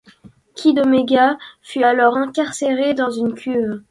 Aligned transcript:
Kid 0.55 0.79
Omega 0.79 1.37
fut 1.61 1.83
alors 1.83 2.17
incarcéré 2.17 2.95
dans 2.95 3.11
une 3.11 3.35
cuve. 3.35 3.83